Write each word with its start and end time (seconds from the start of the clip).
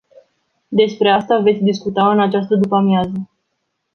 Despre 0.67 1.09
asta 1.09 1.37
veți 1.39 1.63
discuta 1.63 2.11
în 2.11 2.19
această 2.19 2.55
după-amiază. 2.55 3.29